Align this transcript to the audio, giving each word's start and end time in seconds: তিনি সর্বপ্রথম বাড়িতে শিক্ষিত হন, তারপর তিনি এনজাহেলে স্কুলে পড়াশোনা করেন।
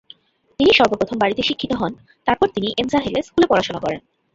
তিনি 0.59 0.71
সর্বপ্রথম 0.73 1.17
বাড়িতে 1.19 1.41
শিক্ষিত 1.43 1.71
হন, 1.75 1.91
তারপর 2.27 2.47
তিনি 2.55 2.67
এনজাহেলে 2.81 3.19
স্কুলে 3.27 3.47
পড়াশোনা 3.47 3.79
করেন। 3.79 4.01